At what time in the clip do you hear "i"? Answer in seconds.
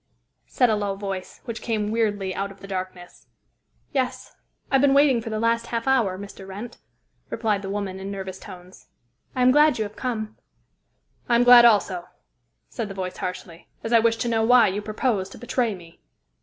4.71-4.75, 9.35-9.43, 11.29-11.35, 13.93-13.99